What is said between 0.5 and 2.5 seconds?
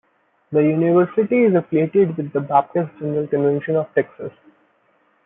The university is affiliated with the